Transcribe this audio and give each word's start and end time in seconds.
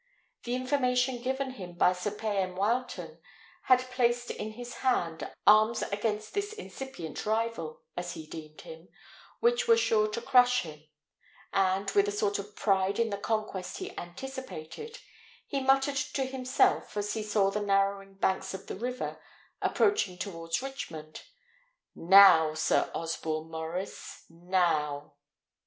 The 0.45 0.55
information 0.55 1.21
given 1.21 1.51
him 1.51 1.73
by 1.75 1.93
Sir 1.93 2.09
Payan 2.09 2.55
Wileton 2.55 3.19
had 3.65 3.81
placed 3.91 4.31
in 4.31 4.53
his 4.53 4.77
hand 4.77 5.29
arms 5.45 5.83
against 5.83 6.33
this 6.33 6.53
incipient 6.53 7.23
rival, 7.23 7.83
as 7.95 8.13
he 8.13 8.25
deemed 8.25 8.61
him, 8.61 8.89
which 9.41 9.67
were 9.67 9.77
sure 9.77 10.07
to 10.07 10.19
crush 10.19 10.63
him; 10.63 10.85
and, 11.53 11.91
with 11.91 12.07
a 12.07 12.11
sort 12.11 12.39
of 12.39 12.55
pride 12.55 12.97
in 12.97 13.11
the 13.11 13.17
conquest 13.19 13.77
he 13.77 13.95
anticipated, 13.95 14.97
he 15.45 15.59
muttered 15.59 15.97
to 16.15 16.25
himself, 16.25 16.97
as 16.97 17.13
he 17.13 17.21
saw 17.21 17.51
the 17.51 17.61
narrowing 17.61 18.15
banks 18.15 18.55
of 18.55 18.65
the 18.65 18.75
river, 18.79 19.21
approaching 19.61 20.17
towards 20.17 20.63
Richmond, 20.63 21.21
"Now, 21.93 22.55
Sir 22.55 22.89
Osborne 22.95 23.51
Maurice! 23.51 24.25
now!" 24.31 25.13